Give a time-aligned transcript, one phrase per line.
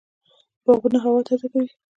[0.63, 1.67] باغونه هوا تازه کوي